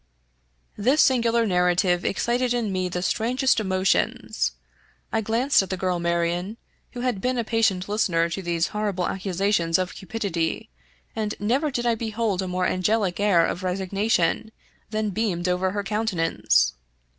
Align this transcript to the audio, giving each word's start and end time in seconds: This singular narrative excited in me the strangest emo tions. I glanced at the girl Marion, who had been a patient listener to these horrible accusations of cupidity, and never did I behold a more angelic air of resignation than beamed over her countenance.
This 0.79 0.99
singular 0.99 1.45
narrative 1.45 2.03
excited 2.03 2.55
in 2.55 2.71
me 2.71 2.89
the 2.89 3.03
strangest 3.03 3.59
emo 3.59 3.83
tions. 3.83 4.53
I 5.13 5.21
glanced 5.21 5.61
at 5.61 5.69
the 5.69 5.77
girl 5.77 5.99
Marion, 5.99 6.57
who 6.93 7.01
had 7.01 7.21
been 7.21 7.37
a 7.37 7.43
patient 7.43 7.87
listener 7.87 8.27
to 8.27 8.41
these 8.41 8.69
horrible 8.69 9.07
accusations 9.07 9.77
of 9.77 9.93
cupidity, 9.93 10.69
and 11.15 11.35
never 11.39 11.69
did 11.69 11.85
I 11.85 11.93
behold 11.93 12.41
a 12.41 12.47
more 12.47 12.65
angelic 12.65 13.19
air 13.19 13.45
of 13.45 13.61
resignation 13.61 14.51
than 14.89 15.11
beamed 15.11 15.47
over 15.47 15.69
her 15.69 15.83
countenance. 15.83 16.73